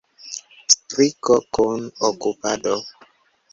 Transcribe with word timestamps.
Striko 0.73 1.35
kun 1.55 1.79
okupado. 2.09 2.75